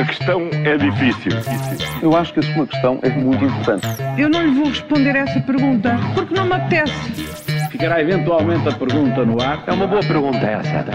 [0.00, 1.30] A questão é difícil.
[2.00, 3.86] Eu acho que a sua questão é muito importante.
[4.16, 6.94] Eu não lhe vou responder essa pergunta porque não me apetece.
[7.70, 9.62] Ficará eventualmente a pergunta no ar.
[9.66, 10.86] É uma boa pergunta essa.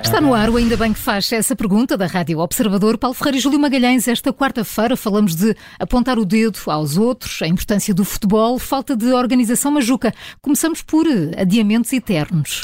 [0.00, 2.96] Está no ar o Ainda Bem que faz essa pergunta da Rádio Observador.
[2.98, 7.48] Paulo Ferreira e Júlio Magalhães, esta quarta-feira falamos de apontar o dedo aos outros, a
[7.48, 10.14] importância do futebol, falta de organização majuca.
[10.40, 11.04] Começamos por
[11.36, 12.62] adiamentos eternos.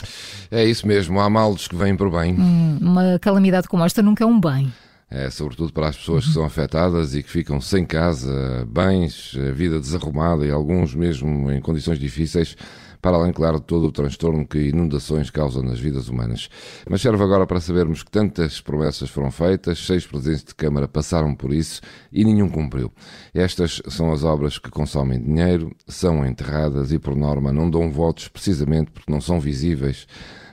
[0.48, 2.36] É isso mesmo, há males que vêm por bem.
[2.38, 4.72] Hum, uma calamidade como esta nunca é um bem.
[5.10, 9.80] É, sobretudo para as pessoas que são afetadas e que ficam sem casa, bens, vida
[9.80, 12.54] desarrumada e alguns mesmo em condições difíceis
[13.00, 16.48] para além, claro, de todo o transtorno que inundações causam nas vidas humanas.
[16.88, 21.34] Mas serve agora para sabermos que tantas promessas foram feitas, seis presidentes de Câmara passaram
[21.34, 21.80] por isso
[22.12, 22.92] e nenhum cumpriu.
[23.32, 28.28] Estas são as obras que consomem dinheiro, são enterradas e, por norma, não dão votos
[28.28, 30.06] precisamente porque não são visíveis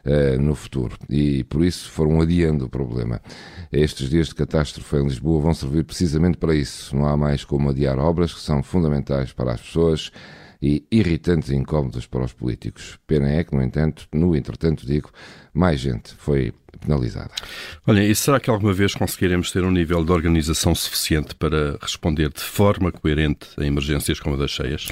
[0.05, 0.95] Uh, no futuro.
[1.09, 3.19] E por isso foram adiando o problema.
[3.71, 6.95] Estes dias de catástrofe em Lisboa vão servir precisamente para isso.
[6.95, 10.11] Não há mais como adiar obras que são fundamentais para as pessoas
[10.61, 12.97] e irritantes e incómodas para os políticos.
[13.07, 15.09] Pena é que, no entanto, no entretanto, digo,
[15.53, 17.31] mais gente foi penalizada.
[17.87, 22.29] Olha, e será que alguma vez conseguiremos ter um nível de organização suficiente para responder
[22.29, 24.87] de forma coerente a emergências como a das cheias?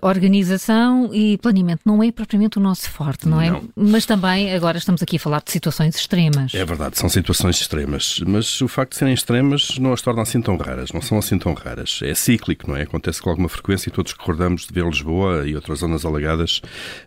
[0.00, 3.50] A organização e planeamento não é propriamente o nosso forte, não é?
[3.50, 3.68] Não.
[3.76, 6.54] Mas também agora estamos aqui a falar de situações extremas.
[6.54, 10.40] É verdade, são situações extremas, mas o facto de serem extremas não as torna assim
[10.40, 12.00] tão raras, não são assim tão raras.
[12.02, 12.82] É cíclico, não é?
[12.82, 16.60] Acontece com alguma frequência e todos recordamos de ver Lisboa e outras zonas alagadas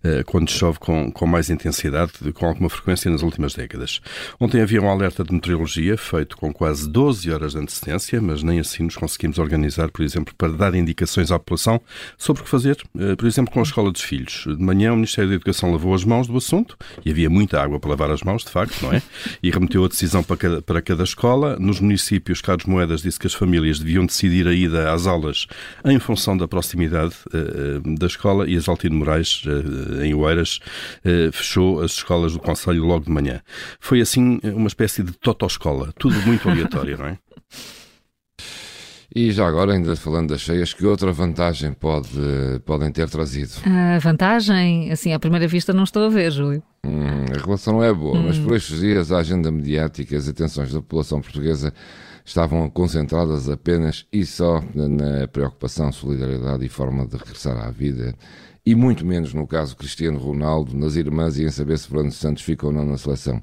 [0.04, 4.02] eh, quando chove com, com mais intensidade, com alguma frequência nas últimas décadas.
[4.40, 8.60] Ontem havia um alerta de meteorologia feito com quase 12 horas de antecedência, mas nem
[8.60, 11.82] assim nos conseguimos organizar, por exemplo, para dar indicações à população
[12.18, 14.46] sobre o que fazer, eh, por exemplo, com a escola dos filhos.
[14.48, 17.80] De manhã o Ministério da Educação lavou as mãos do assunto, e havia muita água
[17.80, 19.02] para lavar as mãos, de facto, não é?
[19.44, 21.58] E remeteu a decisão para cada, para cada escola.
[21.60, 25.48] Nos municípios, Carlos Moedas disse que as famílias deviam decidir a ida às aulas
[25.86, 27.38] em função da proximidade uh,
[27.98, 30.60] da escola e as Altino Moraes, uh, em Oeiras,
[31.06, 33.42] uh, fechou as escolas do Conselho logo de manhã.
[33.80, 37.18] Foi assim uma espécie de totoscola, tudo muito aleatório, não é?
[39.16, 42.10] E já agora, ainda falando das cheias, que outra vantagem pode,
[42.66, 43.52] podem ter trazido?
[43.66, 46.62] A vantagem, assim, à primeira vista não estou a ver, Júlio.
[46.86, 48.26] Hum, a relação não é boa, hum.
[48.28, 51.74] mas por estes dias a agenda mediática e as atenções da população portuguesa
[52.28, 58.14] estavam concentradas apenas e só na preocupação, solidariedade e forma de regressar à vida
[58.68, 62.44] e muito menos no caso Cristiano Ronaldo, nas irmãs e em saber se Fernando Santos
[62.44, 63.42] fica ou não na seleção.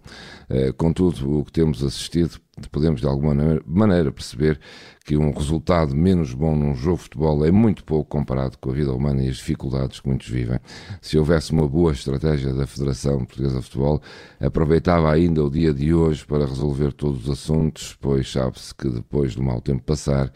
[0.50, 2.38] Uh, contudo, o que temos assistido,
[2.70, 4.60] podemos de alguma maneira perceber
[5.02, 8.74] que um resultado menos bom num jogo de futebol é muito pouco comparado com a
[8.74, 10.58] vida humana e as dificuldades que muitos vivem.
[11.00, 14.02] Se houvesse uma boa estratégia da Federação Portuguesa de Futebol,
[14.38, 19.34] aproveitava ainda o dia de hoje para resolver todos os assuntos, pois sabe-se que depois
[19.34, 20.30] do mau tempo passar,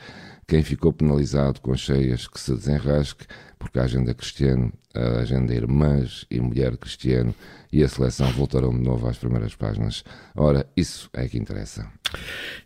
[0.48, 3.26] quem ficou penalizado com as cheias que se desenrasque,
[3.58, 7.34] porque a agenda cristiano, a agenda irmãs e mulher cristiano
[7.70, 10.02] e a seleção voltarão de novo às primeiras páginas.
[10.34, 11.86] Ora, isso é que interessa.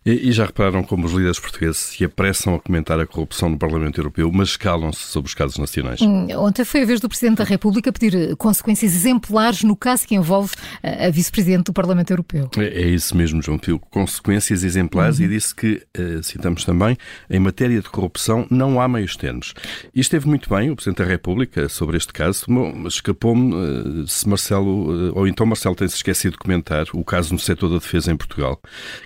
[0.05, 3.57] E, e, já repararam como os líderes portugueses se apressam a comentar a corrupção no
[3.57, 6.01] Parlamento Europeu, mas calam-se sobre os casos nacionais?
[6.01, 10.05] Hum, ontem foi a vez do Presidente da República pedir eh, consequências exemplares no caso
[10.05, 12.49] que envolve a, a Vice-Presidente do Parlamento Europeu.
[12.57, 13.79] É, é, isso mesmo, João Pio.
[13.79, 15.25] Consequências exemplares uhum.
[15.25, 16.97] e disse que, uh, citamos também,
[17.29, 19.53] em matéria de corrupção não há meios termos.
[19.95, 24.27] E esteve muito bem o Presidente da República sobre este caso, mas escapou-me uh, se
[24.27, 28.11] Marcelo, uh, ou então Marcelo tem-se esquecido de comentar o caso no setor da defesa
[28.11, 28.59] em Portugal,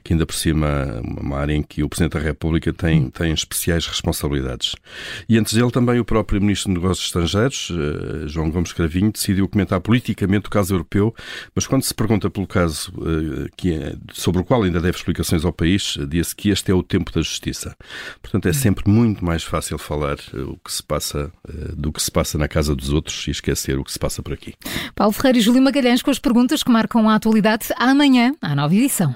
[0.03, 3.87] que ainda por cima uma área em que o Presidente da República tem, tem especiais
[3.87, 4.75] responsabilidades.
[5.27, 9.47] E antes dele também o próprio Ministro de Negócios Estrangeiros, uh, João Gomes Cravinho, decidiu
[9.47, 11.15] comentar politicamente o caso europeu,
[11.55, 15.45] mas quando se pergunta pelo caso uh, que é, sobre o qual ainda deve explicações
[15.45, 17.75] ao país, disse que este é o tempo da justiça.
[18.21, 21.31] Portanto, é sempre muito mais fácil falar uh, o que se passa
[21.75, 24.33] do que se passa na casa dos outros e esquecer o que se passa por
[24.33, 24.53] aqui.
[24.93, 28.75] Paulo Ferreira e Júlio Magalhães com as perguntas que marcam a atualidade amanhã, à nova
[28.75, 29.15] edição.